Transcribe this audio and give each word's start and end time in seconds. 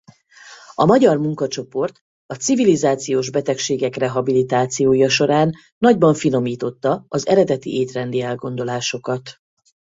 A 0.73 0.85
magyar 0.85 1.17
munkacsoport 1.17 2.03
a 2.25 2.33
civilizációs 2.33 3.29
betegségek 3.31 3.95
rehabilitációja 3.95 5.09
során 5.09 5.53
nagyban 5.77 6.13
finomította 6.13 7.05
az 7.07 7.27
eredeti 7.27 7.75
étrendi 7.79 8.21
elgondolásokat. 8.21 9.41